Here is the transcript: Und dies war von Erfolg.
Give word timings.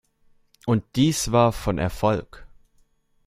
Und 0.65 0.83
dies 0.95 1.31
war 1.31 1.51
von 1.51 1.77
Erfolg. 1.77 2.47